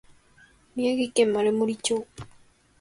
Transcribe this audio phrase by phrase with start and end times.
[0.75, 2.07] 宮城県丸森町